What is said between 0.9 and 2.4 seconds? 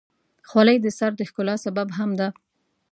سر د ښکلا سبب هم ده.